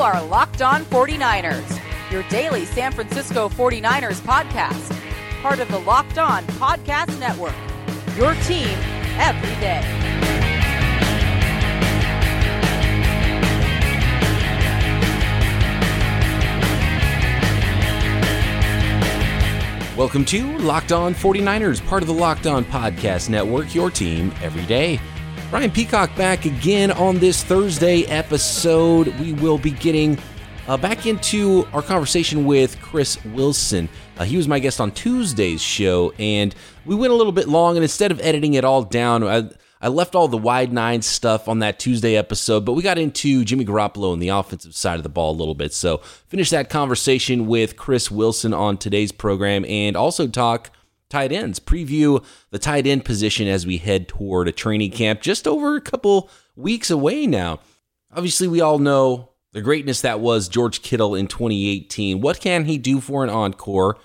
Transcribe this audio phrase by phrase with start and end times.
[0.00, 4.98] are Locked On 49ers, your daily San Francisco 49ers podcast,
[5.42, 7.54] part of the Locked On Podcast Network.
[8.16, 8.66] Your team
[9.18, 9.82] every day.
[19.98, 24.64] Welcome to Locked On 49ers, part of the Locked On Podcast Network, your team every
[24.64, 24.98] day.
[25.50, 29.08] Brian Peacock back again on this Thursday episode.
[29.18, 30.16] We will be getting
[30.68, 33.88] uh, back into our conversation with Chris Wilson.
[34.16, 36.54] Uh, he was my guest on Tuesday's show, and
[36.86, 37.76] we went a little bit long.
[37.76, 41.48] And instead of editing it all down, I, I left all the wide nine stuff
[41.48, 45.02] on that Tuesday episode, but we got into Jimmy Garoppolo and the offensive side of
[45.02, 45.72] the ball a little bit.
[45.72, 45.96] So,
[46.28, 50.70] finish that conversation with Chris Wilson on today's program and also talk
[51.10, 55.46] tight ends, preview the tight end position as we head toward a training camp just
[55.46, 57.60] over a couple weeks away now.
[58.14, 62.20] Obviously, we all know the greatness that was George Kittle in 2018.
[62.20, 63.98] What can he do for an encore?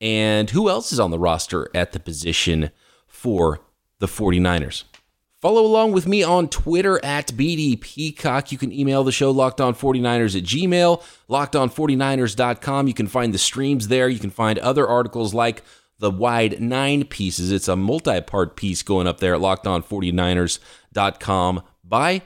[0.00, 2.70] And who else is on the roster at the position
[3.06, 3.60] for
[3.98, 4.84] the 49ers?
[5.40, 8.50] Follow along with me on Twitter at BD Peacock.
[8.50, 12.88] You can email the show lockedon49ers at gmail, lockedon49ers.com.
[12.88, 14.08] You can find the streams there.
[14.08, 15.62] You can find other articles like
[15.98, 17.50] the wide nine pieces.
[17.50, 22.22] It's a multi part piece going up there at lockedon49ers.com by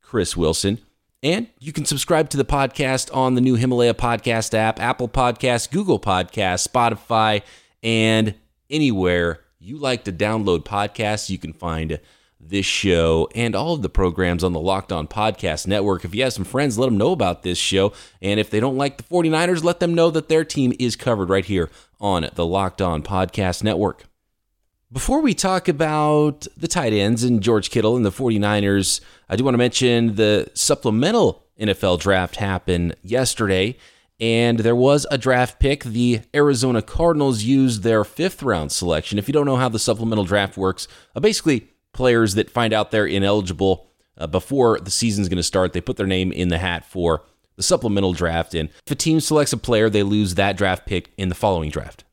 [0.00, 0.80] Chris Wilson.
[1.22, 5.70] And you can subscribe to the podcast on the new Himalaya podcast app, Apple Podcasts,
[5.70, 7.40] Google Podcasts, Spotify,
[7.82, 8.34] and
[8.68, 11.30] anywhere you like to download podcasts.
[11.30, 11.98] You can find
[12.48, 16.04] this show and all of the programs on the Locked On Podcast Network.
[16.04, 17.92] If you have some friends, let them know about this show.
[18.20, 21.28] And if they don't like the 49ers, let them know that their team is covered
[21.28, 24.04] right here on the Locked On Podcast Network.
[24.92, 29.44] Before we talk about the tight ends and George Kittle and the 49ers, I do
[29.44, 33.76] want to mention the supplemental NFL draft happened yesterday.
[34.20, 35.82] And there was a draft pick.
[35.82, 39.18] The Arizona Cardinals used their fifth round selection.
[39.18, 42.90] If you don't know how the supplemental draft works, uh, basically players that find out
[42.90, 43.88] they're ineligible
[44.18, 45.72] uh, before the season's going to start.
[45.72, 47.22] They put their name in the hat for
[47.56, 48.54] the supplemental draft.
[48.54, 51.70] And if a team selects a player, they lose that draft pick in the following
[51.70, 52.04] draft.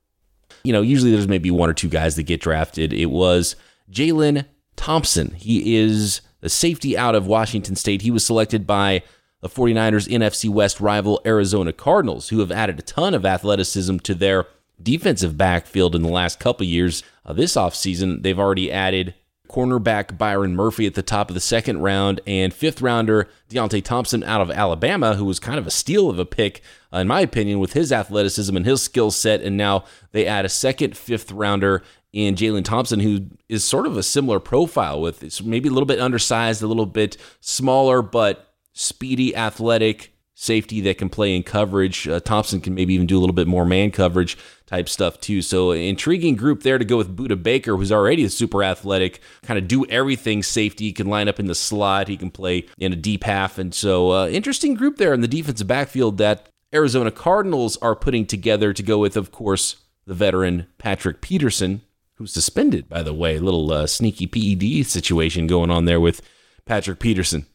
[0.64, 2.94] You know, usually there's maybe one or two guys that get drafted.
[2.94, 3.56] It was
[3.92, 5.32] Jalen Thompson.
[5.32, 8.04] He is the safety out of Washington State.
[8.04, 9.04] He was selected by
[9.42, 14.14] the 49ers NFC West rival Arizona Cardinals, who have added a ton of athleticism to
[14.14, 14.46] their
[14.82, 17.04] defensive backfield in the last couple years.
[17.26, 19.16] Uh, this offseason, they've already added
[19.52, 24.24] cornerback Byron Murphy at the top of the second round, and fifth rounder Deionte Thompson
[24.24, 26.62] out of Alabama, who was kind of a steal of a pick,
[26.94, 29.42] uh, in my opinion, with his athleticism and his skill set.
[29.42, 33.98] And now they add a second fifth rounder in Jalen Thompson, who is sort of
[33.98, 39.36] a similar profile with maybe a little bit undersized, a little bit smaller, but speedy,
[39.36, 42.08] athletic safety that can play in coverage.
[42.08, 44.36] Uh, Thompson can maybe even do a little bit more man coverage
[44.66, 45.40] type stuff too.
[45.44, 49.60] So intriguing group there to go with Budda Baker, who's already a super athletic, kind
[49.60, 50.86] of do everything safety.
[50.86, 52.08] He can line up in the slot.
[52.08, 55.28] He can play in a deep half, and so uh, interesting group there in the
[55.28, 59.76] defensive backfield that Arizona Cardinals are putting together to go with, of course,
[60.08, 61.82] the veteran Patrick Peterson,
[62.16, 63.36] who's suspended by the way.
[63.36, 66.24] A little uh, sneaky PED situation going on there with
[66.66, 67.46] Patrick Peterson.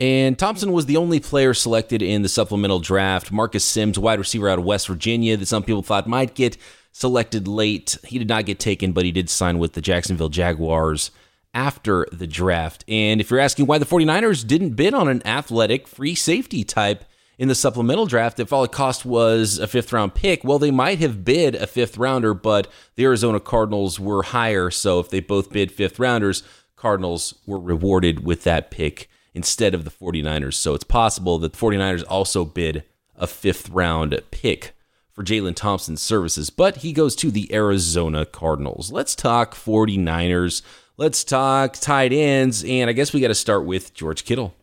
[0.00, 3.32] And Thompson was the only player selected in the supplemental draft.
[3.32, 6.56] Marcus Simms, wide receiver out of West Virginia, that some people thought might get
[6.92, 7.98] selected late.
[8.04, 11.10] He did not get taken, but he did sign with the Jacksonville Jaguars
[11.52, 12.84] after the draft.
[12.86, 17.04] And if you're asking why the 49ers didn't bid on an athletic free safety type
[17.36, 20.70] in the supplemental draft, if all it cost was a fifth round pick, well, they
[20.70, 24.70] might have bid a fifth rounder, but the Arizona Cardinals were higher.
[24.70, 26.44] So if they both bid fifth rounders,
[26.76, 30.54] Cardinals were rewarded with that pick instead of the 49ers.
[30.54, 32.84] So it's possible that the 49ers also bid
[33.16, 34.74] a fifth round pick
[35.12, 38.92] for Jalen Thompson's services, but he goes to the Arizona Cardinals.
[38.92, 40.62] Let's talk 49ers.
[40.96, 42.64] Let's talk tight ends.
[42.64, 44.54] And I guess we got to start with George Kittle,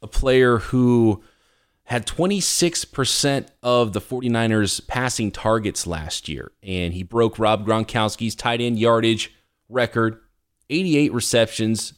[0.00, 1.24] a player who
[1.84, 6.52] had 26% of the 49ers passing targets last year.
[6.62, 9.32] And he broke Rob Gronkowski's tight end yardage
[9.68, 10.20] record
[10.70, 11.94] 88 receptions,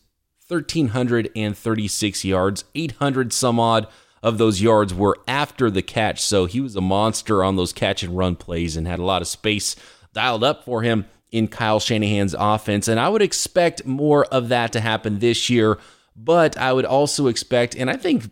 [0.49, 3.87] 1,336 yards, 800 some odd
[4.23, 6.23] of those yards were after the catch.
[6.23, 9.23] So he was a monster on those catch and run plays and had a lot
[9.23, 9.77] of space
[10.13, 12.89] dialed up for him in Kyle Shanahan's offense.
[12.89, 15.79] And I would expect more of that to happen this year.
[16.17, 18.25] But I would also expect, and I think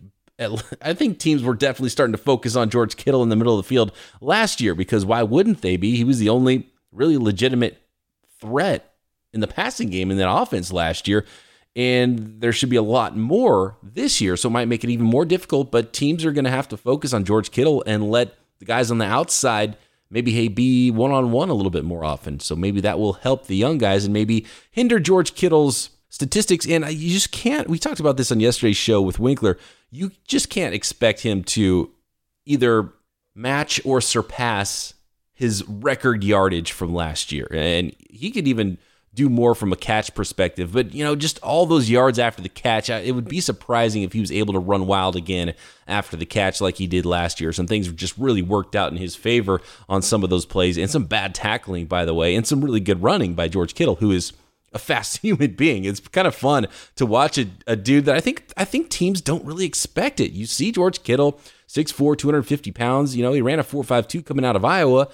[0.82, 3.64] I think teams were definitely starting to focus on George Kittle in the middle of
[3.64, 5.96] the field last year because why wouldn't they be?
[5.96, 7.80] He was the only really legitimate
[8.40, 8.92] threat
[9.32, 11.24] in the passing game in that offense last year.
[11.76, 14.37] And there should be a lot more this year.
[14.38, 15.70] So it might make it even more difficult.
[15.70, 18.90] But teams are going to have to focus on George Kittle and let the guys
[18.90, 19.76] on the outside
[20.08, 22.40] maybe hey be one on one a little bit more often.
[22.40, 26.67] So maybe that will help the young guys and maybe hinder George Kittle's statistics.
[26.67, 27.69] And you just can't.
[27.69, 29.58] We talked about this on yesterday's show with Winkler.
[29.90, 31.90] You just can't expect him to
[32.46, 32.90] either
[33.34, 34.94] match or surpass
[35.34, 37.49] his record yardage from last year.
[37.52, 38.78] And he could even
[39.16, 40.72] do more from a catch perspective.
[40.72, 44.12] But, you know, just all those yards after the catch, it would be surprising if
[44.12, 45.54] he was able to run wild again
[45.88, 47.52] after the catch like he did last year.
[47.52, 50.90] Some things just really worked out in his favor on some of those plays, and
[50.90, 54.12] some bad tackling, by the way, and some really good running by George Kittle, who
[54.12, 54.34] is
[54.74, 55.84] a fast human being.
[55.84, 56.66] It's kind of fun
[56.96, 60.32] to watch a, a dude that I think I think teams don't really expect it.
[60.32, 63.16] You see George Kittle, 6'4, 250 pounds.
[63.16, 65.08] You know, he ran a 4.52 coming out of Iowa.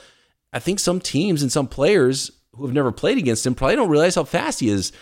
[0.52, 3.88] I think some teams and some players who have never played against him probably don't
[3.88, 4.92] realize how fast he is.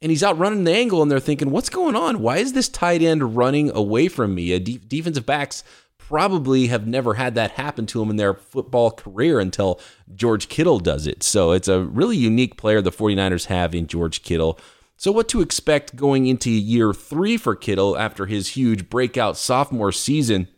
[0.00, 2.20] And he's out running the angle, and they're thinking, what's going on?
[2.20, 4.52] Why is this tight end running away from me?
[4.52, 5.64] A de- defensive backs
[5.98, 9.80] probably have never had that happen to them in their football career until
[10.14, 11.22] George Kittle does it.
[11.22, 14.58] So it's a really unique player the 49ers have in George Kittle.
[14.96, 19.92] So, what to expect going into year three for Kittle after his huge breakout sophomore
[19.92, 20.48] season?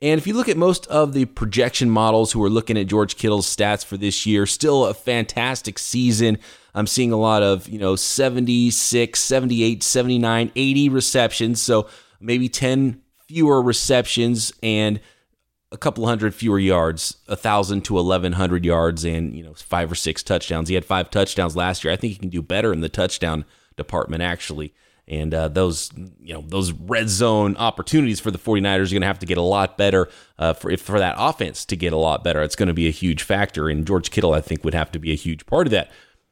[0.00, 3.16] And if you look at most of the projection models who are looking at George
[3.16, 6.38] Kittle's stats for this year, still a fantastic season.
[6.74, 11.62] I'm seeing a lot of, you know, 76, 78, 79, 80 receptions.
[11.62, 11.88] So
[12.20, 15.00] maybe 10 fewer receptions and
[15.74, 19.90] a couple hundred fewer yards, a thousand to eleven hundred yards, and you know five
[19.90, 20.68] or six touchdowns.
[20.68, 21.92] He had five touchdowns last year.
[21.92, 23.44] I think he can do better in the touchdown
[23.76, 24.72] department actually.
[25.06, 25.90] And uh, those,
[26.20, 29.36] you know, those red zone opportunities for the 49ers are going to have to get
[29.36, 30.08] a lot better
[30.38, 32.42] uh, for if for that offense to get a lot better.
[32.42, 34.98] It's going to be a huge factor, and George Kittle, I think, would have to
[34.98, 35.90] be a huge part of that.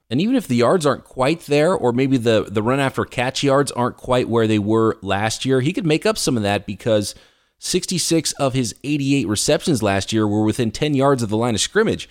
[0.08, 3.42] And even if the yards aren't quite there, or maybe the the run after catch
[3.42, 6.66] yards aren't quite where they were last year, he could make up some of that
[6.66, 7.14] because
[7.58, 11.60] 66 of his 88 receptions last year were within 10 yards of the line of
[11.60, 12.08] scrimmage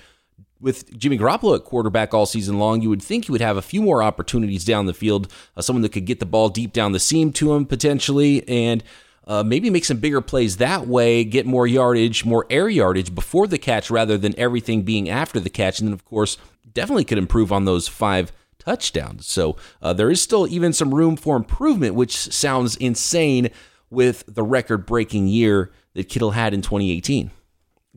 [0.62, 3.62] with Jimmy Garoppolo at quarterback all season long, you would think he would have a
[3.62, 6.92] few more opportunities down the field, uh, someone that could get the ball deep down
[6.92, 8.84] the seam to him potentially, and
[9.28, 13.48] uh, maybe make some bigger plays that way, get more yardage, more air yardage before
[13.48, 15.80] the catch rather than everything being after the catch.
[15.80, 16.38] And then, of course,
[16.74, 19.28] definitely could improve on those five touchdowns.
[19.28, 23.50] So uh, there is still even some room for improvement, which sounds insane
[23.90, 27.32] with the record breaking year that Kittle had in 2018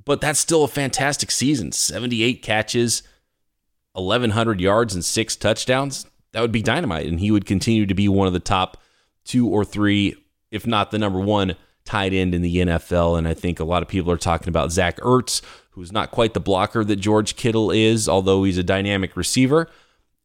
[0.04, 3.02] but that's still a fantastic season 78 catches,
[3.92, 6.06] 1,100 yards, and six touchdowns.
[6.32, 7.06] That would be dynamite.
[7.06, 8.76] And he would continue to be one of the top
[9.24, 10.16] two or three,
[10.50, 13.16] if not the number one tight end in the NFL.
[13.18, 16.34] And I think a lot of people are talking about Zach Ertz, who's not quite
[16.34, 19.68] the blocker that George Kittle is, although he's a dynamic receiver.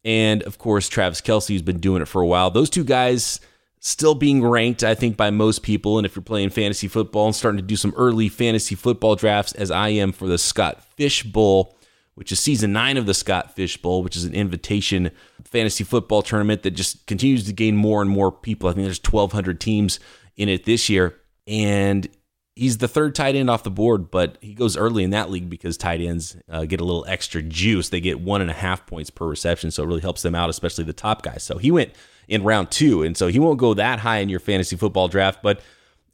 [0.04, 2.50] And of course, Travis Kelce has been doing it for a while.
[2.50, 3.40] Those two guys
[3.80, 5.98] still being ranked, I think, by most people.
[5.98, 9.52] And if you're playing fantasy football and starting to do some early fantasy football drafts,
[9.52, 11.76] as I am for the Scott Fish Bowl,
[12.14, 15.10] which is season nine of the Scott Fish Bowl, which is an invitation
[15.44, 18.68] fantasy football tournament that just continues to gain more and more people.
[18.68, 19.98] I think there's 1,200 teams
[20.36, 21.16] in it this year.
[21.46, 22.08] And
[22.56, 25.48] he's the third tight end off the board, but he goes early in that league
[25.48, 27.88] because tight ends uh, get a little extra juice.
[27.88, 30.50] They get one and a half points per reception, so it really helps them out,
[30.50, 31.42] especially the top guys.
[31.42, 31.92] So he went
[32.30, 33.02] in round two.
[33.02, 35.42] And so he won't go that high in your fantasy football draft.
[35.42, 35.60] But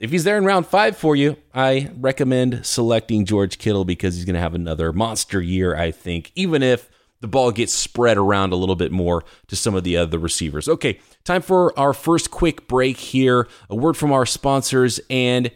[0.01, 4.25] if he's there in round five for you, I recommend selecting George Kittle because he's
[4.25, 6.89] going to have another monster year, I think, even if
[7.21, 10.69] the ball gets spread around a little bit more to some of the other receivers.
[10.69, 13.47] Okay, time for our first quick break here.
[13.71, 15.01] A word from our sponsors.
[15.09, 15.51] And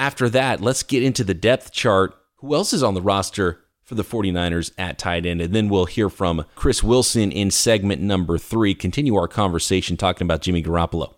[0.00, 2.16] after that, let's get into the depth chart.
[2.36, 5.40] Who else is on the roster for the 49ers at tight end.
[5.40, 10.24] And then we'll hear from Chris Wilson in segment number three, continue our conversation talking
[10.24, 11.14] about Jimmy Garoppolo.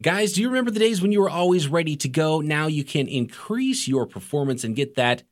[0.00, 2.40] Guys, do you remember the days when you were always ready to go?
[2.40, 5.24] Now you can increase your performance and get that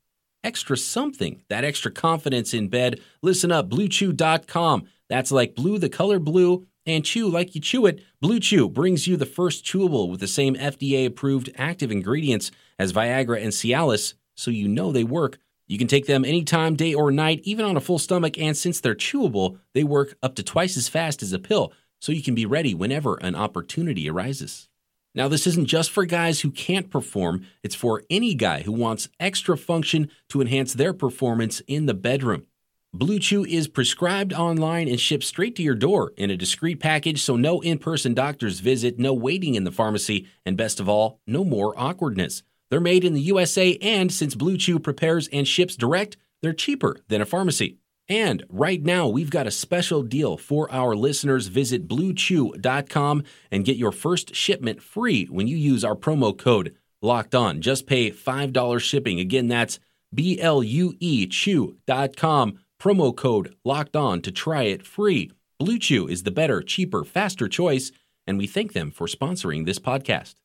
[0.43, 3.01] extra something, that extra confidence in bed.
[3.23, 4.89] Listen up, bluechew.com.
[5.09, 8.03] That's like blue, the color blue, and chew like you chew it.
[8.21, 12.93] Blue Chew brings you the first chewable with the same FDA approved active ingredients as
[12.93, 15.39] Viagra and Cialis, so you know they work.
[15.67, 18.81] You can take them anytime, day or night, even on a full stomach, and since
[18.81, 22.35] they're chewable, they work up to twice as fast as a pill, so you can
[22.35, 24.69] be ready whenever an opportunity arises.
[25.15, 29.09] Now, this isn't just for guys who can't perform, it's for any guy who wants
[29.19, 32.47] extra function to enhance their performance in the bedroom.
[32.93, 37.23] Blue Chew is prescribed online and shipped straight to your door in a discreet package,
[37.23, 41.21] so no in person doctor's visit, no waiting in the pharmacy, and best of all,
[41.25, 42.43] no more awkwardness.
[42.69, 46.97] They're made in the USA, and since Blue Chew prepares and ships direct, they're cheaper
[47.07, 47.79] than a pharmacy.
[48.09, 51.47] And right now, we've got a special deal for our listeners.
[51.47, 57.37] Visit bluechew.com and get your first shipment free when you use our promo code locked
[57.37, 57.61] on.
[57.61, 59.21] Just pay $5 shipping.
[59.21, 59.79] Again, that's
[60.13, 62.59] B L U E chew.com.
[62.81, 65.31] Promo code locked on to try it free.
[65.59, 67.93] Blue Chew is the better, cheaper, faster choice,
[68.27, 70.37] and we thank them for sponsoring this podcast.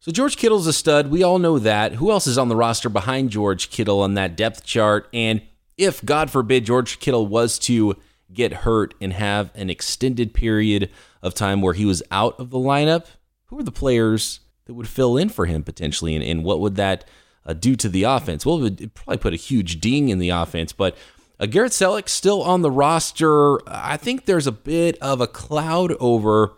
[0.00, 1.10] So George Kittle's a stud.
[1.10, 1.94] We all know that.
[1.94, 5.08] Who else is on the roster behind George Kittle on that depth chart?
[5.14, 5.40] And
[5.78, 7.96] if, God forbid, George Kittle was to
[8.30, 10.90] get hurt and have an extended period
[11.22, 13.06] of time where he was out of the lineup,
[13.46, 16.14] who are the players that would fill in for him potentially?
[16.14, 17.06] And, and what would that
[17.46, 18.44] uh, do to the offense?
[18.44, 20.96] Well, it would probably put a huge ding in the offense, but
[21.38, 23.58] uh, Garrett Celek still on the roster.
[23.68, 26.54] I think there's a bit of a cloud over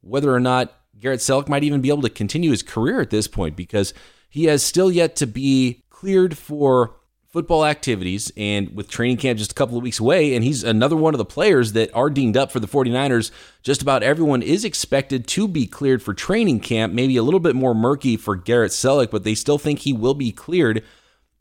[0.00, 3.28] whether or not Garrett Celek might even be able to continue his career at this
[3.28, 3.94] point because
[4.28, 6.96] he has still yet to be cleared for
[7.28, 10.96] football activities and with training camp just a couple of weeks away and he's another
[10.96, 13.30] one of the players that are deemed up for the 49ers.
[13.62, 17.54] Just about everyone is expected to be cleared for training camp maybe a little bit
[17.54, 20.82] more murky for Garrett Celek but they still think he will be cleared.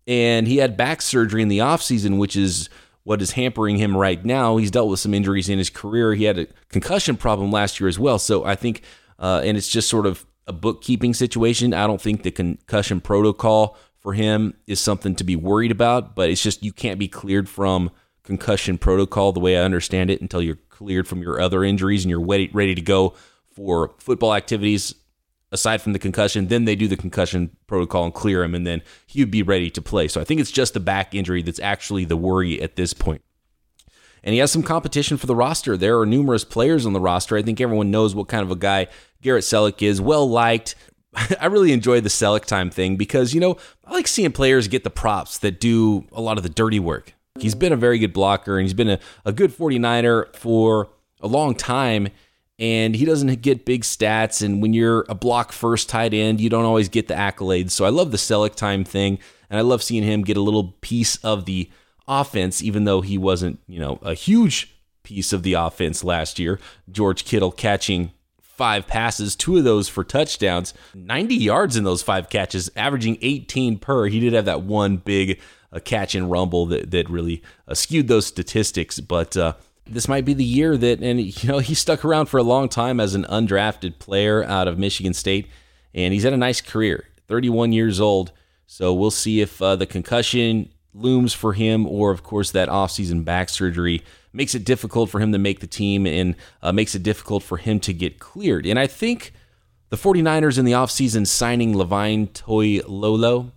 [0.06, 2.70] And he had back surgery in the offseason which is
[3.04, 4.58] what is hampering him right now.
[4.58, 6.14] He's dealt with some injuries in his career.
[6.14, 8.20] He had a concussion problem last year as well.
[8.20, 8.82] So I think
[9.20, 11.74] uh, and it's just sort of a bookkeeping situation.
[11.74, 13.78] I don't think the concussion protocol
[14.08, 17.50] for him is something to be worried about, but it's just you can't be cleared
[17.50, 17.92] from
[18.24, 22.10] concussion protocol the way I understand it until you're cleared from your other injuries and
[22.10, 23.16] you're ready, to go
[23.52, 24.96] for football activities
[25.52, 26.48] aside from the concussion.
[26.48, 29.82] Then they do the concussion protocol and clear him, and then he'd be ready to
[29.82, 30.08] play.
[30.08, 33.22] So I think it's just the back injury that's actually the worry at this point.
[34.24, 35.76] And he has some competition for the roster.
[35.76, 37.36] There are numerous players on the roster.
[37.36, 38.88] I think everyone knows what kind of a guy
[39.22, 40.00] Garrett Celek is.
[40.00, 40.76] Well liked,
[41.40, 44.84] I really enjoy the Celek time thing because, you know, I like seeing players get
[44.84, 47.14] the props that do a lot of the dirty work.
[47.40, 50.90] He's been a very good blocker and he's been a, a good 49er for
[51.22, 52.10] a long time.
[52.60, 54.42] And he doesn't get big stats.
[54.42, 57.72] And when you're a block first tight end, you don't always get the accolades.
[57.72, 59.20] So I love the Celek time thing.
[59.50, 61.70] And I love seeing him get a little piece of the
[62.08, 66.60] offense, even though he wasn't, you know, a huge piece of the offense last year.
[66.92, 68.12] George Kittle catching
[68.58, 73.78] five passes, two of those for touchdowns, 90 yards in those five catches, averaging 18
[73.78, 74.08] per.
[74.08, 75.40] He did have that one big
[75.72, 79.54] uh, catch and rumble that, that really uh, skewed those statistics, but uh,
[79.86, 82.68] this might be the year that, and you know, he stuck around for a long
[82.68, 85.48] time as an undrafted player out of Michigan State,
[85.94, 88.32] and he's had a nice career, 31 years old.
[88.66, 93.24] So we'll see if uh, the concussion looms for him, or of course that offseason
[93.24, 94.04] back surgery
[94.38, 97.58] makes it difficult for him to make the team and uh, makes it difficult for
[97.58, 98.66] him to get cleared.
[98.66, 99.34] And I think
[99.90, 103.52] the 49ers in the offseason signing Levine Toilolo,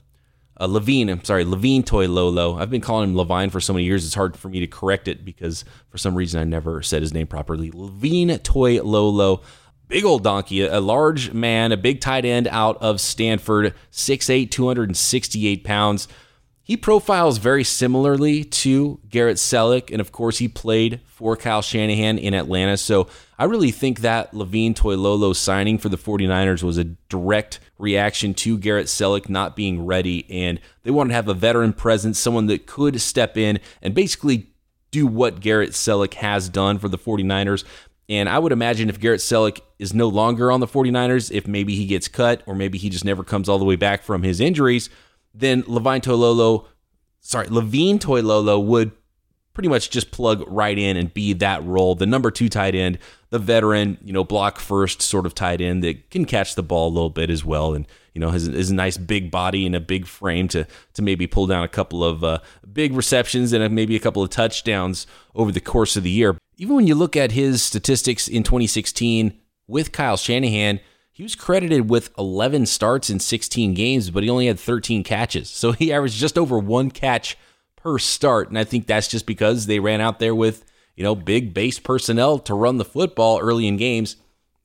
[0.59, 2.59] uh, Levine, I'm sorry, Levine Toilolo.
[2.59, 5.07] I've been calling him Levine for so many years, it's hard for me to correct
[5.07, 7.71] it because for some reason I never said his name properly.
[7.73, 9.43] Levine Toilolo.
[9.89, 15.65] Big old donkey, a large man, a big tight end out of Stanford, 6'8, 268
[15.65, 16.07] pounds.
[16.71, 22.17] He profiles very similarly to Garrett Celek, and of course, he played for Kyle Shanahan
[22.17, 22.77] in Atlanta.
[22.77, 28.35] So I really think that Levine Toilolo signing for the 49ers was a direct reaction
[28.35, 32.47] to Garrett Celek not being ready, and they wanted to have a veteran presence, someone
[32.47, 34.47] that could step in and basically
[34.93, 37.65] do what Garrett Celek has done for the 49ers.
[38.09, 41.75] And I would imagine if Garrett Celek is no longer on the 49ers, if maybe
[41.75, 44.39] he gets cut or maybe he just never comes all the way back from his
[44.39, 44.89] injuries,
[45.41, 46.67] then Levine Toilolo,
[47.21, 48.93] sorry, Levine Toilolo would
[49.53, 52.99] pretty much just plug right in and be that role, the number two tight end,
[53.31, 56.89] the veteran, you know, block first sort of tight end that can catch the ball
[56.89, 59.75] a little bit as well, and you know has, has a nice big body and
[59.75, 62.39] a big frame to to maybe pull down a couple of uh,
[62.73, 66.37] big receptions and maybe a couple of touchdowns over the course of the year.
[66.57, 70.81] Even when you look at his statistics in 2016 with Kyle Shanahan,
[71.21, 75.51] he was credited with 11 starts in 16 games, but he only had 13 catches.
[75.51, 77.37] So he averaged just over one catch
[77.77, 78.49] per start.
[78.49, 80.65] And I think that's just because they ran out there with,
[80.97, 84.17] you know, big base personnel to run the football early in games.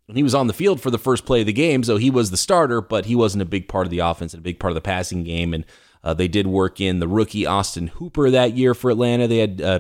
[0.07, 2.09] And he was on the field for the first play of the game, so he
[2.09, 4.57] was the starter, but he wasn't a big part of the offense and a big
[4.57, 5.53] part of the passing game.
[5.53, 5.65] And
[6.05, 9.27] uh, they did work in the rookie Austin Hooper that year for Atlanta.
[9.27, 9.79] They had uh,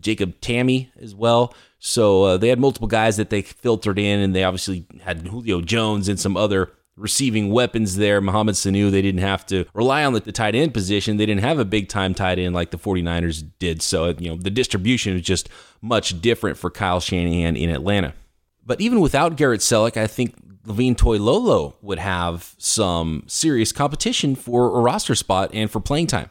[0.00, 1.54] Jacob Tamme as well.
[1.78, 5.60] So uh, they had multiple guys that they filtered in, and they obviously had Julio
[5.60, 8.20] Jones and some other receiving weapons there.
[8.20, 11.16] Mohamed Sanu, they didn't have to rely on the, the tight end position.
[11.16, 13.82] They didn't have a big time tight end like the 49ers did.
[13.82, 15.48] So, you know, the distribution is just
[15.80, 18.14] much different for Kyle Shanahan in Atlanta.
[18.64, 20.34] But even without Garrett Celek, I think
[20.64, 26.30] Levine Toilolo would have some serious competition for a roster spot and for playing time.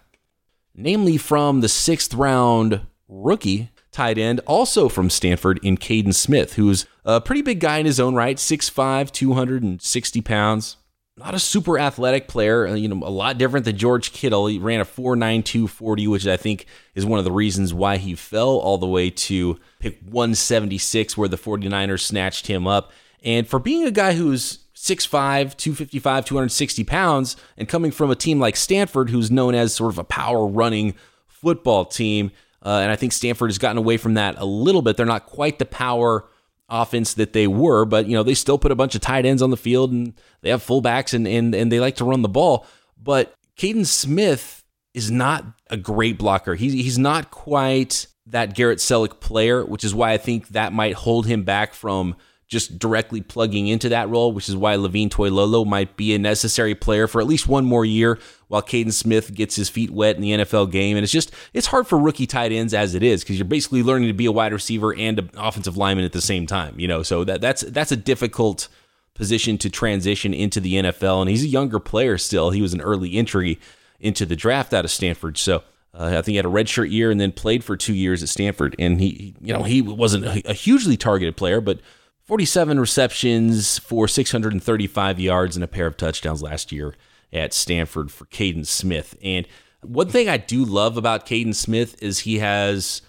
[0.74, 6.86] namely from the sixth round rookie tight end, also from Stanford, in Kaden Smith, who's
[7.06, 10.78] a pretty big guy in his own right, 6'5, 260 pounds.
[11.18, 14.48] Not a super athletic player, uh, you know, a lot different than George Kittle.
[14.48, 16.66] He ran a 4.92 40, which I think
[16.96, 21.28] is one of the reasons why he fell all the way to pick 176, where
[21.28, 22.92] the 49ers snatched him up.
[23.24, 28.40] And for being a guy who's 6'5, 255, 260 pounds, and coming from a team
[28.40, 30.96] like Stanford, who's known as sort of a power running
[31.28, 32.32] football team,
[32.64, 34.98] uh, and I think Stanford has gotten away from that a little bit.
[34.98, 36.28] They're not quite the power
[36.70, 39.42] offense that they were, but you know they still put a bunch of tight ends
[39.42, 42.30] on the field and they have fullbacks and and and they like to run the
[42.30, 42.66] ball.
[43.02, 44.64] But Kaden Smith
[44.94, 46.56] is not a great blocker.
[46.56, 50.94] He's he's not quite that Garrett Celek player, which is why I think that might
[50.94, 52.16] hold him back from
[52.48, 56.76] just directly plugging into that role, which is why Levine Toilolo might be a necessary
[56.76, 58.20] player for at least one more year
[58.52, 60.98] while Kaden Smith gets his feet wet in the NFL game.
[60.98, 63.82] And it's just, it's hard for rookie tight ends as it is because you're basically
[63.82, 66.86] learning to be a wide receiver and an offensive lineman at the same time, you
[66.86, 67.02] know?
[67.02, 68.68] So that, that's, that's a difficult
[69.14, 71.22] position to transition into the NFL.
[71.22, 72.50] And he's a younger player still.
[72.50, 73.58] He was an early entry
[74.02, 75.38] into the draft out of Stanford.
[75.38, 78.22] So, uh, I think he had a redshirt year and then played for two years
[78.22, 78.76] at Stanford.
[78.78, 81.80] And he, you know, he wasn't a hugely targeted player, but
[82.24, 86.96] 47 receptions for 635 yards and a pair of touchdowns last year
[87.34, 89.16] at Stanford for Kaden Smith.
[89.24, 89.48] And
[89.82, 93.02] one thing I do love about Kaden Smith is he has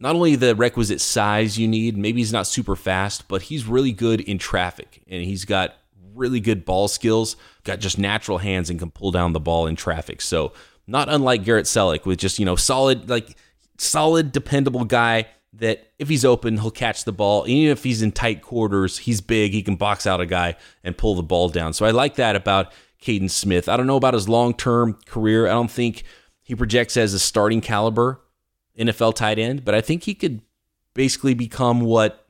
[0.00, 3.92] not only the requisite size you need, maybe he's not super fast, but he's really
[3.92, 5.74] good in traffic and he's got
[6.14, 9.76] really good ball skills, got just natural hands and can pull down the ball in
[9.76, 10.20] traffic.
[10.20, 10.52] So,
[10.86, 13.36] not unlike Garrett Celek with just, you know, solid like
[13.78, 17.46] solid dependable guy that if he's open, he'll catch the ball.
[17.48, 19.52] Even if he's in tight quarters, he's big.
[19.52, 21.72] He can box out a guy and pull the ball down.
[21.72, 23.68] So I like that about Kaden Smith.
[23.68, 25.46] I don't know about his long term career.
[25.46, 26.04] I don't think
[26.42, 28.20] he projects as a starting caliber
[28.78, 30.42] NFL tight end, but I think he could
[30.94, 32.26] basically become what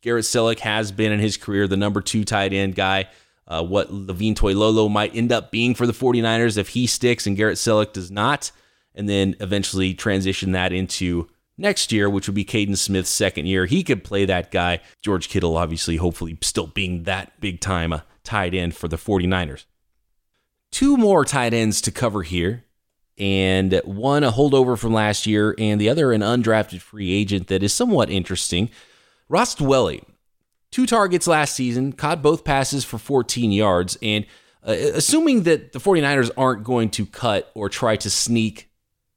[0.00, 3.08] Garrett Celek has been in his career, the number two tight end guy.
[3.46, 7.36] Uh, what Levine Toilolo might end up being for the 49ers if he sticks and
[7.36, 8.50] Garrett Celek does not,
[8.94, 13.66] and then eventually transition that into next year, which would be Kaden Smith's second year.
[13.66, 14.80] He could play that guy.
[15.02, 19.64] George Kittle, obviously, hopefully still being that big time a tight end for the 49ers.
[20.70, 22.64] Two more tight ends to cover here.
[23.18, 27.62] And one a holdover from last year, and the other an undrafted free agent that
[27.62, 28.70] is somewhat interesting.
[29.28, 30.02] Ross Dwelley,
[30.70, 33.98] two targets last season, caught both passes for 14 yards.
[34.00, 34.24] And
[34.66, 38.70] uh, assuming that the 49ers aren't going to cut or try to sneak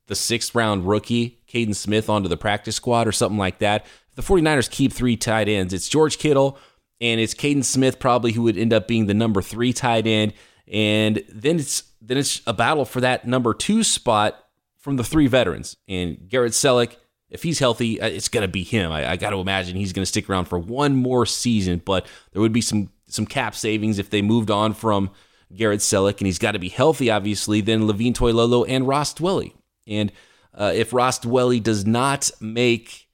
[0.07, 3.85] the sixth round rookie Kaden Smith onto the practice squad or something like that.
[4.09, 6.57] If the 49ers keep three tight ends, it's George Kittle
[7.01, 10.34] and it's Kaden Smith probably who would end up being the number three tight end.
[10.67, 14.43] And then it's then it's a battle for that number two spot
[14.77, 15.77] from the three veterans.
[15.88, 16.95] And Garrett Celek,
[17.29, 18.91] if he's healthy, uh, it's going to be him.
[18.91, 22.08] I, I got to imagine he's going to stick around for one more season, but
[22.31, 25.12] there would be some some cap savings if they moved on from
[25.53, 27.62] Garrett Celek, and he's got to be healthy, obviously.
[27.62, 29.53] Then Levine Toilolo and Ross Dwelley,
[29.88, 30.12] And
[30.53, 33.04] uh, if Ross Dwelley does not make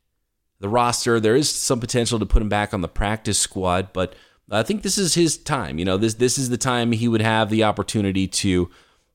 [0.61, 3.91] the roster, there is some potential to put him back on the practice squad.
[3.93, 4.15] But
[4.49, 5.79] I think this is his time.
[5.79, 8.69] You know, this this is the time he would have the opportunity to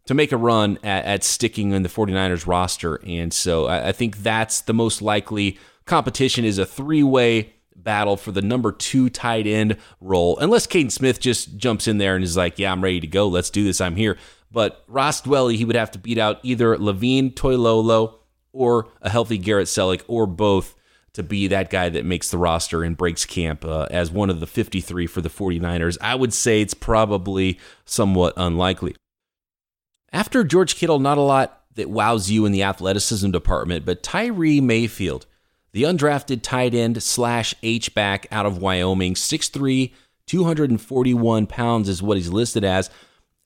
[0.06, 3.00] to make a run at, at sticking in the 49ers roster.
[3.06, 8.16] And so I, I think that's the most likely competition is a three way battle
[8.16, 12.24] for the number two tight end role, unless Kaden Smith just jumps in there and
[12.24, 13.28] is like, "Yeah, I'm ready to go.
[13.28, 13.80] Let's do this.
[13.80, 14.18] I'm here."
[14.50, 18.14] But Ross Dwelley, he would have to beat out either Levine Toilolo
[18.52, 20.74] or a healthy Garrett Celek or both
[21.16, 24.40] to be that guy that makes the roster and breaks camp uh, as one of
[24.40, 25.98] the 53 for the 49ers.
[26.00, 28.96] I would say it's probably somewhat unlikely.
[30.12, 34.60] After George Kittle, not a lot that wows you in the athleticism department, but Tyree
[34.60, 35.26] Mayfield,
[35.72, 39.92] the undrafted tight end slash H back out of Wyoming, 6'3,
[40.26, 42.90] 241 pounds is what he's listed as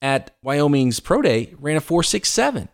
[0.01, 2.67] at Wyoming's Pro Day ran a 4.67.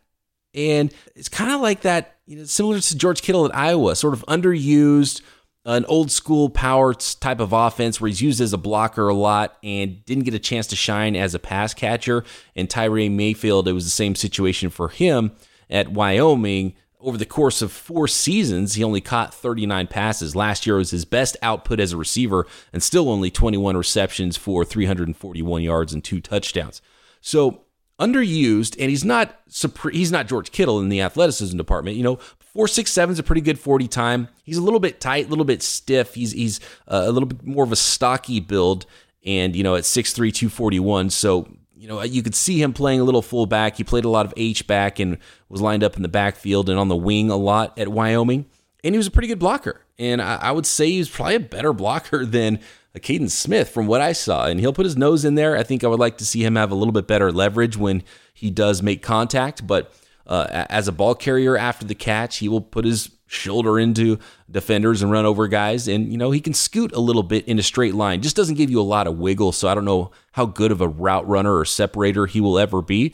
[0.53, 4.13] And it's kind of like that, you know, similar to George Kittle at Iowa, sort
[4.13, 5.21] of underused,
[5.65, 9.57] an old school power type of offense where he's used as a blocker a lot
[9.63, 12.23] and didn't get a chance to shine as a pass catcher.
[12.55, 15.31] And Tyree Mayfield, it was the same situation for him
[15.69, 16.75] at Wyoming.
[17.01, 20.35] Over the course of four seasons, he only caught 39 passes.
[20.37, 24.63] Last year was his best output as a receiver and still only 21 receptions for
[24.63, 26.81] 341 yards and two touchdowns.
[27.19, 27.65] So
[27.99, 29.39] underused, and he's not
[29.91, 31.97] he's not George Kittle in the athleticism department.
[31.97, 34.27] You know, four six seven is a pretty good forty time.
[34.43, 36.15] He's a little bit tight, a little bit stiff.
[36.15, 38.85] He's he's uh, a little bit more of a stocky build,
[39.25, 41.09] and you know at 6'3", 241.
[41.09, 43.77] So you know, you could see him playing a little fullback.
[43.77, 46.79] He played a lot of H back and was lined up in the backfield and
[46.79, 48.45] on the wing a lot at Wyoming.
[48.83, 49.81] And he was a pretty good blocker.
[49.99, 52.59] And I, I would say he was probably a better blocker than
[52.99, 54.47] Kaden Smith from what I saw.
[54.47, 55.57] And he'll put his nose in there.
[55.57, 58.03] I think I would like to see him have a little bit better leverage when
[58.33, 59.65] he does make contact.
[59.65, 59.93] But
[60.25, 65.01] uh, as a ball carrier after the catch, he will put his shoulder into defenders
[65.01, 65.87] and run over guys.
[65.87, 68.21] And, you know, he can scoot a little bit in a straight line.
[68.21, 69.51] Just doesn't give you a lot of wiggle.
[69.51, 72.81] So I don't know how good of a route runner or separator he will ever
[72.81, 73.13] be.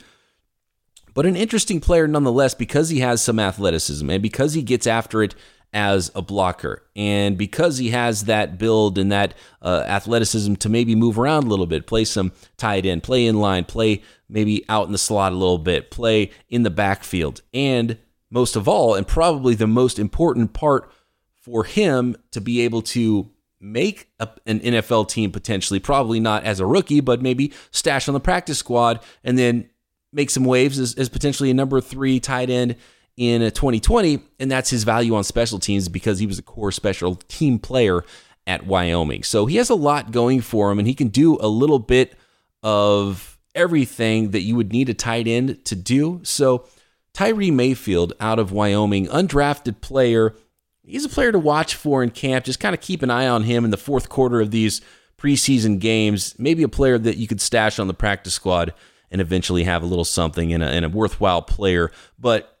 [1.14, 5.22] But an interesting player nonetheless because he has some athleticism and because he gets after
[5.22, 5.34] it
[5.74, 6.84] as a blocker.
[6.94, 11.48] And because he has that build and that uh, athleticism to maybe move around a
[11.48, 15.32] little bit, play some tight end, play in line, play maybe out in the slot
[15.32, 17.42] a little bit, play in the backfield.
[17.52, 17.98] And
[18.30, 20.90] most of all, and probably the most important part
[21.34, 26.60] for him to be able to make a, an NFL team potentially, probably not as
[26.60, 29.68] a rookie, but maybe stash on the practice squad and then
[30.12, 32.76] make some waves as, as potentially a number three tight end
[33.16, 37.16] in 2020, and that's his value on special teams because he was a core special
[37.28, 38.04] team player
[38.46, 39.22] at Wyoming.
[39.22, 42.14] So he has a lot going for him, and he can do a little bit
[42.62, 46.20] of everything that you would need a tight end to do.
[46.24, 46.66] So
[47.12, 50.34] Tyree Mayfield out of Wyoming, undrafted player.
[50.82, 52.44] He's a player to watch for in camp.
[52.44, 54.80] Just kind of keep an eye on him in the fourth quarter of these
[55.16, 56.34] preseason games.
[56.38, 58.74] Maybe a player that you could stash on the practice squad
[59.10, 61.92] and eventually have a little something and a, and a worthwhile player.
[62.18, 62.53] But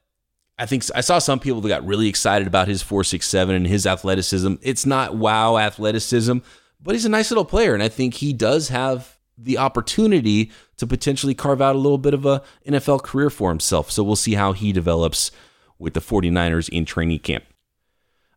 [0.58, 3.86] I think I saw some people that got really excited about his 467 and his
[3.86, 4.54] athleticism.
[4.62, 6.38] It's not wow athleticism,
[6.80, 7.74] but he's a nice little player.
[7.74, 12.14] And I think he does have the opportunity to potentially carve out a little bit
[12.14, 13.90] of a NFL career for himself.
[13.90, 15.32] So we'll see how he develops
[15.78, 17.44] with the 49ers in training camp.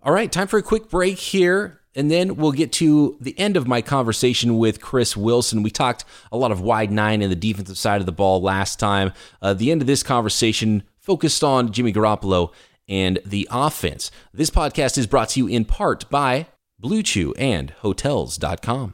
[0.02, 1.82] All right, time for a quick break here.
[1.96, 5.64] And then we'll get to the end of my conversation with Chris Wilson.
[5.64, 8.80] We talked a lot of wide nine and the defensive side of the ball last
[8.80, 9.14] time.
[9.42, 12.52] Uh, the end of this conversation focused on Jimmy Garoppolo
[12.90, 14.12] and the offense.
[14.34, 18.94] This podcast is brought to you in part by Blue Chew and Hotels.com.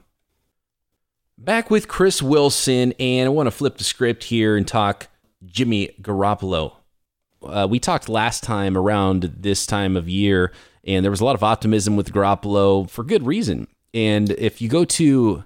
[1.39, 5.07] Back with Chris Wilson, and I want to flip the script here and talk
[5.43, 6.73] Jimmy Garoppolo.
[7.43, 10.51] Uh, we talked last time around this time of year,
[10.83, 13.67] and there was a lot of optimism with Garoppolo for good reason.
[13.91, 15.43] And if you go to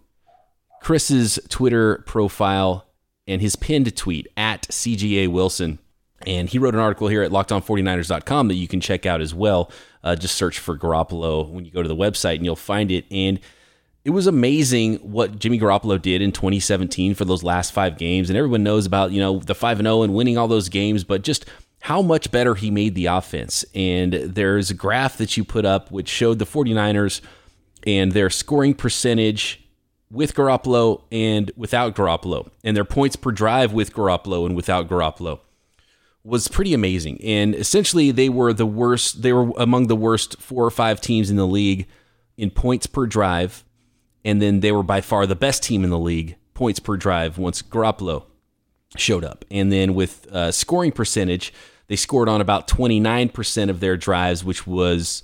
[0.81, 2.85] Chris's Twitter profile
[3.25, 5.79] and his pinned tweet at CGA Wilson,
[6.25, 9.71] and he wrote an article here at lockedon49ers.com that you can check out as well.
[10.03, 13.05] Uh, just search for Garoppolo when you go to the website and you'll find it.
[13.11, 13.39] And
[14.03, 18.29] it was amazing what Jimmy Garoppolo did in 2017 for those last five games.
[18.29, 21.23] And everyone knows about, you know, the 5 0 and winning all those games, but
[21.23, 21.45] just
[21.81, 23.63] how much better he made the offense.
[23.75, 27.21] And there's a graph that you put up which showed the 49ers
[27.85, 29.63] and their scoring percentage
[30.09, 35.41] with Garoppolo and without Garoppolo, and their points per drive with Garoppolo and without Garoppolo
[36.27, 37.19] was pretty amazing.
[37.23, 41.29] And essentially, they were the worst, they were among the worst four or five teams
[41.29, 41.87] in the league
[42.35, 43.63] in points per drive.
[44.25, 47.37] And then they were by far the best team in the league, points per drive,
[47.37, 48.25] once Garoppolo
[48.97, 49.45] showed up.
[49.49, 51.53] And then with uh, scoring percentage,
[51.87, 55.23] they scored on about 29% of their drives, which was,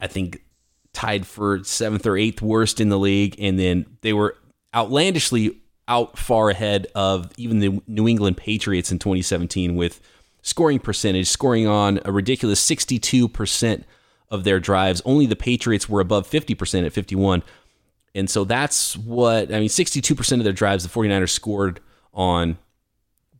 [0.00, 0.44] I think,
[0.92, 3.36] tied for seventh or eighth worst in the league.
[3.38, 4.36] And then they were
[4.74, 5.56] outlandishly
[5.88, 10.02] out far ahead of even the New England Patriots in 2017 with
[10.42, 13.84] scoring percentage, scoring on a ridiculous 62%
[14.28, 15.00] of their drives.
[15.04, 17.42] Only the Patriots were above 50% at 51.
[18.14, 21.80] And so that's what I mean 62% of their drives the 49ers scored
[22.12, 22.58] on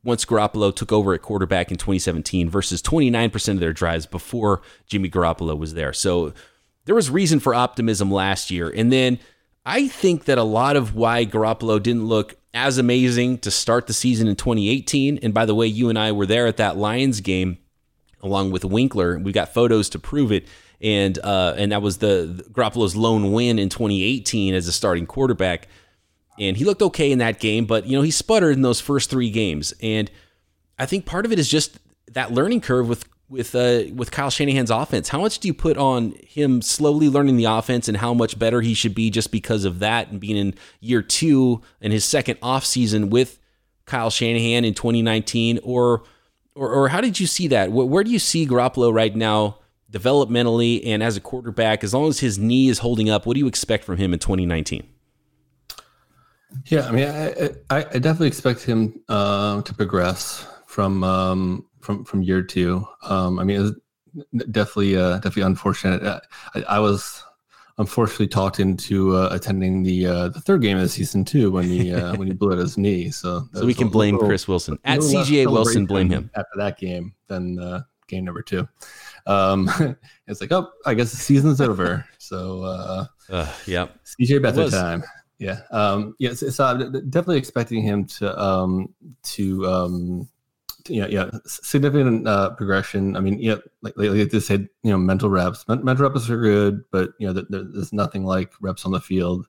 [0.05, 5.09] once Garoppolo took over at quarterback in 2017 versus 29% of their drives before Jimmy
[5.09, 5.93] Garoppolo was there.
[5.93, 6.33] So
[6.87, 8.69] there was reason for optimism last year.
[8.69, 9.19] And then
[9.65, 13.93] I think that a lot of why Garoppolo didn't look as amazing to start the
[13.93, 15.19] season in 2018.
[15.23, 17.59] And by the way, you and I were there at that Lions game
[18.23, 19.19] along with Winkler.
[19.19, 20.47] We got photos to prove it.
[20.81, 25.07] And uh, and that was the, the Garoppolo's lone win in 2018 as a starting
[25.07, 25.69] quarterback.
[26.39, 29.09] And he looked okay in that game, but you know he sputtered in those first
[29.09, 29.73] three games.
[29.81, 30.11] And
[30.79, 31.79] I think part of it is just
[32.13, 35.09] that learning curve with with uh, with Kyle Shanahan's offense.
[35.09, 38.61] How much do you put on him slowly learning the offense and how much better
[38.61, 42.39] he should be just because of that and being in year two and his second
[42.43, 43.41] off season with
[43.87, 46.05] Kyle Shanahan in 2019 or
[46.55, 47.73] or, or how did you see that?
[47.73, 49.59] Where, where do you see Garoppolo right now
[49.91, 51.83] developmentally and as a quarterback?
[51.83, 54.19] As long as his knee is holding up, what do you expect from him in
[54.19, 54.87] 2019?
[56.67, 62.05] Yeah, I mean, I, I, I definitely expect him uh, to progress from um, from
[62.05, 62.87] from year two.
[63.03, 63.73] Um, I mean, it was
[64.51, 66.03] definitely uh, definitely unfortunate.
[66.03, 66.21] Uh,
[66.55, 67.23] I, I, was
[67.79, 71.65] unfortunately talked into uh, attending the uh, the third game of the season too when
[71.65, 73.11] he uh, when he blew out his knee.
[73.11, 75.87] So so we can blame little, Chris Wilson at CGA Wilson.
[75.87, 77.15] Blame him after that game.
[77.29, 78.69] Then uh, game number two.
[79.27, 79.71] Um,
[80.27, 82.05] it's like, oh, I guess the season's over.
[82.19, 85.03] So, uh, uh yeah, CJ Beathard time.
[85.39, 85.61] Yeah.
[85.71, 86.35] Um, yeah.
[86.35, 90.29] So, so, I'm definitely expecting him to, um, to, um,
[90.89, 93.17] yeah, yeah, significant uh, progression.
[93.17, 96.85] I mean, yeah, like, like, they said, you know, mental reps, mental reps are good,
[96.91, 99.47] but you know, there, there's nothing like reps on the field,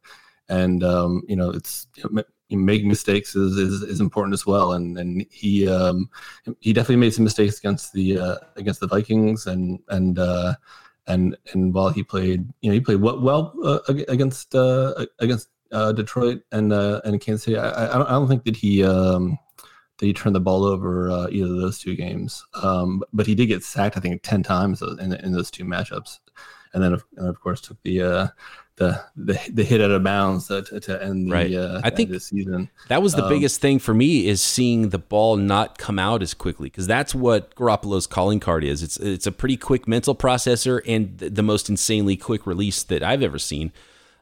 [0.50, 4.74] and um, you know, it's you know, making mistakes is, is, is important as well.
[4.74, 6.10] And and he um,
[6.60, 10.56] he definitely made some mistakes against the uh, against the Vikings and and uh,
[11.08, 15.50] and and while he played, you know, he played well, well uh, against uh, against
[15.72, 17.58] uh, Detroit and uh, and Kansas City.
[17.58, 19.38] I, I, don't, I don't think that he um,
[19.97, 22.45] that he turned the ball over uh, either of those two games.
[22.62, 26.19] Um, but he did get sacked, I think, ten times in, in those two matchups,
[26.73, 28.27] and then of, and of course took the uh,
[28.77, 31.53] the the, the hit out of bounds to, to end the right.
[31.53, 32.69] uh, I think the season.
[32.89, 36.23] That was the um, biggest thing for me is seeing the ball not come out
[36.23, 38.82] as quickly because that's what Garoppolo's calling card is.
[38.82, 43.03] It's it's a pretty quick mental processor and the, the most insanely quick release that
[43.03, 43.71] I've ever seen.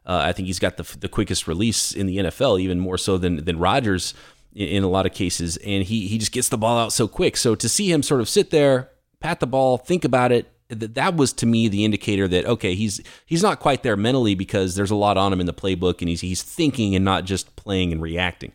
[0.06, 3.18] Uh, I think he's got the the quickest release in the NFL, even more so
[3.18, 4.14] than than Rodgers
[4.54, 5.58] in, in a lot of cases.
[5.58, 7.38] And he he just gets the ball out so quick.
[7.38, 10.96] So to see him sort of sit there, pat the ball, think about it, that
[10.96, 14.76] that was to me the indicator that okay he's he's not quite there mentally because
[14.76, 17.56] there's a lot on him in the playbook and he's he's thinking and not just
[17.56, 18.54] playing and reacting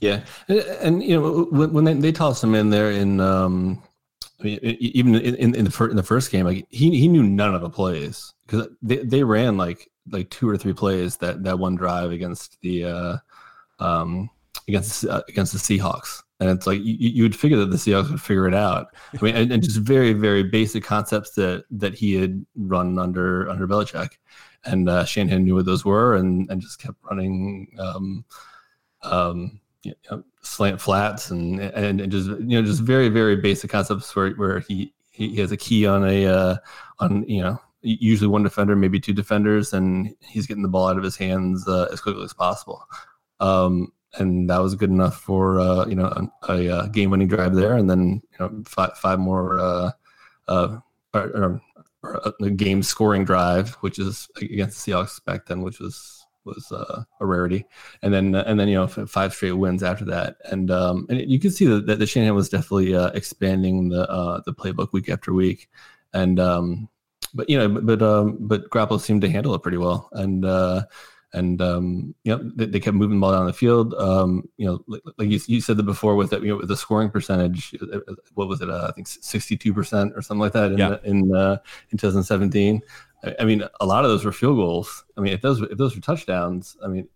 [0.00, 3.82] yeah and, and you know when, when they, they toss him in there in um
[4.40, 7.22] I mean, even in, in the first in the first game like he he knew
[7.22, 11.44] none of the plays because they, they ran like like two or three plays that
[11.44, 13.16] that one drive against the uh
[13.78, 14.30] um
[14.68, 18.10] against uh, against the Seahawks and it's like you, you would figure that the Seahawks
[18.10, 18.88] would figure it out.
[19.12, 23.48] I mean, and, and, just very, very basic concepts that that he had run under
[23.48, 24.10] under Belichick,
[24.64, 28.24] and uh, Shanahan knew what those were, and and just kept running, um,
[29.02, 33.70] um, you know, slant flats, and, and and just you know just very, very basic
[33.70, 36.56] concepts where where he he has a key on a uh,
[36.98, 40.98] on you know usually one defender, maybe two defenders, and he's getting the ball out
[40.98, 42.82] of his hands uh, as quickly as possible.
[43.40, 46.06] Um, and that was good enough for uh, you know
[46.48, 49.90] a, a, uh, game-winning drive there, and then you know five, five more uh,
[50.48, 50.78] uh,
[51.12, 51.62] or, or,
[52.02, 57.02] or a game-scoring drive, which is against the Seahawks back then, which was was uh,
[57.20, 57.64] a rarity,
[58.02, 61.30] and then uh, and then you know five straight wins after that, and um, and
[61.30, 64.92] you can see that, that the Shanahan was definitely uh, expanding the uh, the playbook
[64.92, 65.68] week after week,
[66.12, 66.88] and um,
[67.32, 70.44] but you know but but, um, but Garoppolo seemed to handle it pretty well, and
[70.44, 70.84] uh,
[71.34, 73.92] and um, you know they, they, kept moving the ball down the field.
[73.94, 76.68] Um, you know, like, like you, you, said that before with that, you know, with
[76.68, 78.70] the scoring percentage, uh, uh, what was it?
[78.70, 80.88] Uh, I think sixty-two percent or something like that in yeah.
[80.90, 81.58] the, in uh,
[81.90, 82.80] in 2017.
[83.24, 85.04] I, I, mean, a lot of those were field goals.
[85.16, 87.08] I mean, if those if those were touchdowns, I mean,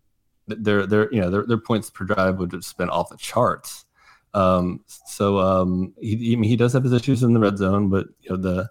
[0.49, 3.87] their their you know their, their points per drive would have been off the charts.
[4.35, 8.09] Um, so um, he he, he does have his issues in the red zone, but
[8.23, 8.71] you know the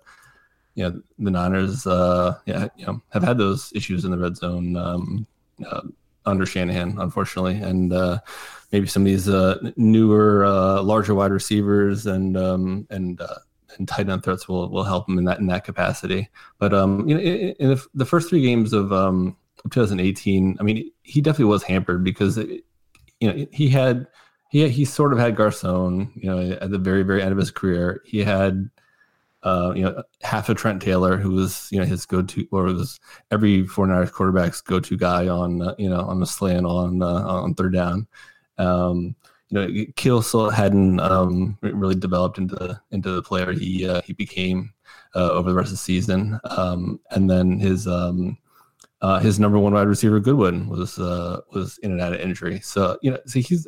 [0.75, 4.35] you know the Niners, uh, yeah, you know, have had those issues in the red
[4.37, 5.25] zone.
[5.65, 5.81] Uh,
[6.27, 8.19] under Shanahan, unfortunately, and uh,
[8.71, 13.39] maybe some of these uh, newer, uh, larger wide receivers and um, and uh,
[13.77, 16.29] and tight end threats will will help him in that in that capacity.
[16.59, 19.37] But um, you know, in, in the, first three games of um,
[19.69, 22.63] 2018, I mean, he definitely was hampered because it,
[23.19, 24.07] you know he had
[24.49, 27.51] he he sort of had Garcon, you know, at the very very end of his
[27.51, 28.01] career.
[28.05, 28.69] He had
[29.47, 32.99] uh, you know, half of Trent Taylor, who was, you know, his go-to, or was
[33.31, 37.53] every 49ers quarterback's go-to guy on, uh, you know, on the slant on uh, on
[37.53, 38.07] third down.
[38.57, 39.15] Um,
[39.49, 44.11] you know, Kittle still hadn't um, really developed into into the player he uh, he
[44.11, 44.73] became
[45.15, 46.37] uh, over the rest of the season.
[46.43, 48.37] Um, and then his um,
[48.99, 52.59] uh, his number one wide receiver Goodwin was was in and out of injury.
[52.59, 53.65] So you know, see, he's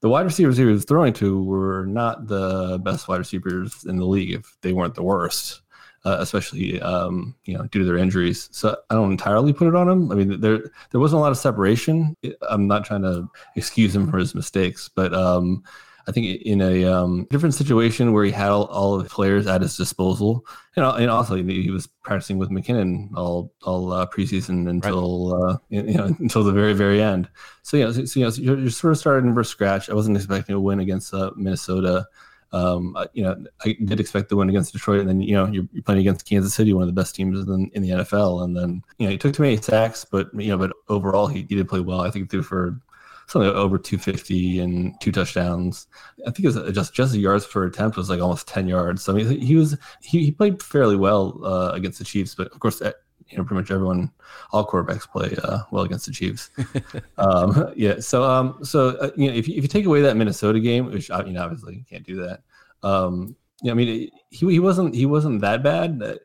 [0.00, 4.04] the wide receivers he was throwing to were not the best wide receivers in the
[4.04, 5.62] league if they weren't the worst,
[6.04, 8.48] uh, especially um, you know due to their injuries.
[8.52, 10.12] So I don't entirely put it on him.
[10.12, 12.16] I mean, there there wasn't a lot of separation.
[12.48, 15.62] I'm not trying to excuse him for his mistakes, but um,
[16.08, 19.46] I think in a um, different situation where he had all, all of the players
[19.48, 24.68] at his disposal, know, and also he was practicing with McKinnon all all uh, preseason
[24.68, 25.54] until right.
[25.54, 27.28] uh, you know until the very very end.
[27.62, 29.90] So you know, so, so, you know, so you're, you're, sort of starting from scratch.
[29.90, 32.06] I wasn't expecting a win against uh, Minnesota.
[32.52, 35.66] Um, you know, I did expect the win against Detroit, and then you know you're,
[35.72, 38.44] you're, playing against Kansas City, one of the best teams in, in the NFL.
[38.44, 41.40] And then you know he took too many sacks, but you know, but overall he,
[41.48, 42.02] he did play well.
[42.02, 42.80] I think he threw for
[43.26, 45.86] something over 250 and two touchdowns.
[46.26, 49.02] I think it was just just yards per attempt was like almost 10 yards.
[49.02, 52.52] So I mean, he was he, he played fairly well uh, against the Chiefs, but
[52.52, 52.80] of course,
[53.28, 54.10] you know pretty much everyone,
[54.52, 56.50] all quarterbacks play uh, well against the Chiefs.
[57.18, 60.16] um, yeah, so um, so uh, you know if you, if you take away that
[60.16, 62.42] Minnesota game, which you know obviously you can't do that.
[62.82, 66.18] Um, yeah, I mean he he wasn't he wasn't that bad,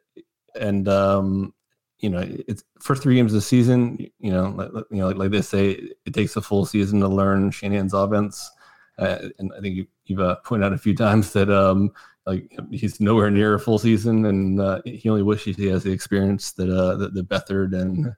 [0.55, 1.53] and um,
[2.01, 3.97] you know, it's first three games of the season.
[4.19, 5.71] You know, like, you know, like, like they say,
[6.05, 8.49] it takes a full season to learn Shanahan's offense.
[8.97, 11.91] Uh, and I think you, you've uh, pointed out a few times that um,
[12.25, 15.91] like he's nowhere near a full season, and uh, he only wishes he has the
[15.91, 18.15] experience that uh, that, that Beathard and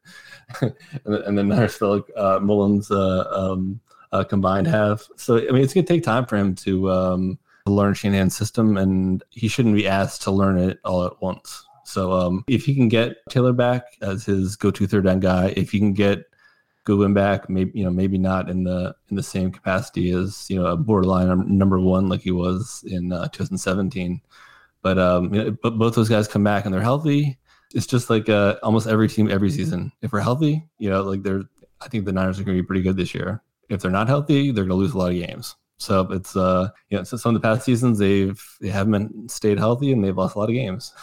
[1.06, 3.80] and then uh, Mullens uh, um,
[4.12, 5.04] uh, combined have.
[5.18, 8.78] So I mean, it's going to take time for him to um, learn Shanahan's system,
[8.78, 11.66] and he shouldn't be asked to learn it all at once.
[11.86, 15.72] So um, if he can get Taylor back as his go-to third down guy, if
[15.72, 16.26] he can get
[16.86, 20.58] Goodwin back, maybe you know maybe not in the in the same capacity as you
[20.58, 24.22] know a borderline number one like he was in uh, 2017,
[24.82, 27.38] but um, you know, but both those guys come back and they're healthy.
[27.74, 29.92] It's just like uh, almost every team every season.
[30.02, 31.44] If we're healthy, you know, like they're
[31.82, 33.42] I think the Niners are going to be pretty good this year.
[33.70, 35.56] If they're not healthy, they're going to lose a lot of games.
[35.78, 39.58] So it's uh you know so some of the past seasons they've they haven't stayed
[39.58, 40.94] healthy and they've lost a lot of games.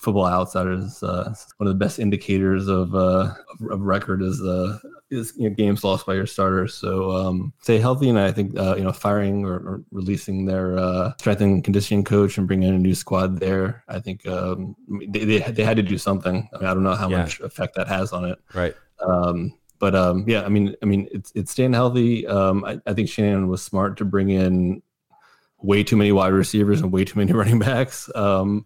[0.00, 3.34] Football Outsiders, uh, one of the best indicators of uh,
[3.70, 4.78] of record is uh,
[5.10, 6.72] is you know, games lost by your starters.
[6.72, 10.78] So um, stay healthy, and I think uh, you know firing or, or releasing their
[10.78, 13.84] uh, strength and conditioning coach and bringing in a new squad there.
[13.88, 16.48] I think um, they, they, they had to do something.
[16.54, 17.18] I, mean, I don't know how yeah.
[17.18, 18.38] much effect that has on it.
[18.54, 18.74] Right.
[19.06, 22.26] Um, but um, yeah, I mean, I mean, it's it's staying healthy.
[22.26, 24.80] Um, I, I think Shanahan was smart to bring in
[25.60, 28.08] way too many wide receivers and way too many running backs.
[28.14, 28.64] Um,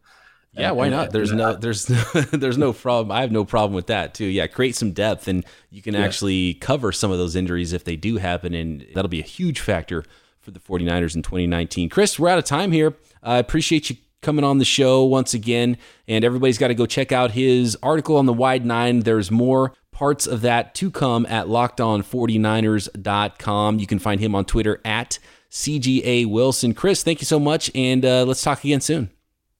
[0.56, 1.10] yeah, why not?
[1.10, 1.84] There's no, there's,
[2.32, 3.10] there's no problem.
[3.10, 4.26] I have no problem with that too.
[4.26, 6.00] Yeah, create some depth, and you can yeah.
[6.00, 9.60] actually cover some of those injuries if they do happen, and that'll be a huge
[9.60, 10.04] factor
[10.40, 11.88] for the 49ers in 2019.
[11.88, 12.94] Chris, we're out of time here.
[13.22, 17.10] I appreciate you coming on the show once again, and everybody's got to go check
[17.12, 19.00] out his article on the Wide Nine.
[19.00, 23.78] There's more parts of that to come at lockedon49ers.com.
[23.78, 25.18] You can find him on Twitter at
[25.50, 26.74] CGA Wilson.
[26.74, 29.10] Chris, thank you so much, and uh, let's talk again soon.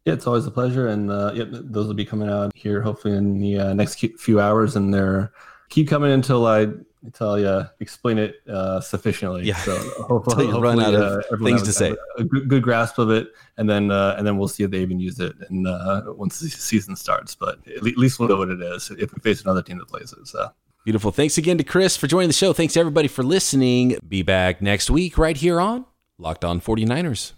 [0.05, 3.17] Yeah, it's always a pleasure, and uh, yeah, those will be coming out here hopefully
[3.17, 5.33] in the uh, next few hours, and they're
[5.71, 6.69] keep coming until I
[7.05, 9.45] until I explain it uh, sufficiently.
[9.45, 11.95] Yeah, so hopefully, you run out of uh, things to say.
[12.19, 14.81] A good, good, grasp of it, and then uh, and then we'll see if they
[14.81, 17.35] even use it, and uh, once the season starts.
[17.35, 20.12] But at least we'll know what it is if we face another team that plays
[20.12, 20.27] it.
[20.27, 20.51] So.
[20.85, 21.12] Beautiful.
[21.12, 22.53] Thanks again to Chris for joining the show.
[22.53, 23.97] Thanks everybody for listening.
[24.07, 25.87] Be back next week right here on
[26.19, 27.33] Locked On 49ers.